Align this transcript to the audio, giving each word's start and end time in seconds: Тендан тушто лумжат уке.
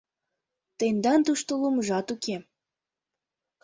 Тендан 0.77 1.19
тушто 1.27 1.51
лумжат 1.61 2.07
уке. 2.15 2.35